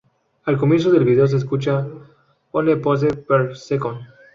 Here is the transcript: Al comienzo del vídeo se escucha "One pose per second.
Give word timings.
Al 0.45 0.57
comienzo 0.57 0.89
del 0.89 1.03
vídeo 1.05 1.27
se 1.27 1.37
escucha 1.37 1.85
"One 2.53 2.77
pose 2.77 3.13
per 3.17 3.55
second. 3.55 3.99